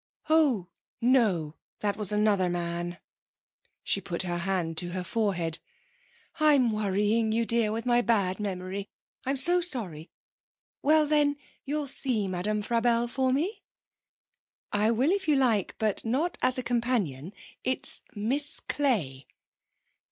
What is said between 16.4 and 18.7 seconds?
as a companion. It's Miss